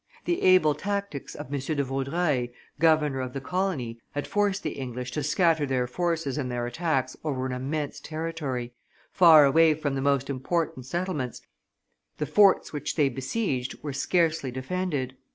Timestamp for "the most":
9.93-10.27